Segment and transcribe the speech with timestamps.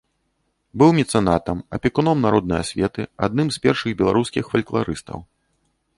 [0.81, 5.19] Быў мецэнатам, апекуном народнай асветы, адным з першых беларускіх фалькларыстаў.